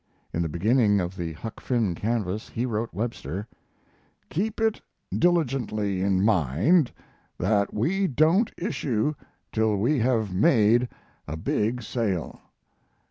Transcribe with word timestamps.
In 0.33 0.41
the 0.41 0.49
beginning 0.49 0.99
of 0.99 1.15
the 1.15 1.33
Huck 1.33 1.59
Finn 1.59 1.93
canvass 1.93 2.49
he 2.49 2.65
wrote 2.65 2.91
Webster: 2.91 3.47
Keep 4.31 4.59
it 4.59 4.81
diligently 5.15 6.01
in 6.01 6.25
mind 6.25 6.91
that 7.37 7.71
we 7.71 8.07
don't 8.07 8.51
issue 8.57 9.13
till 9.51 9.77
we 9.77 9.99
have 9.99 10.33
made 10.33 10.89
a 11.27 11.37
big 11.37 11.83
sale. 11.83 12.41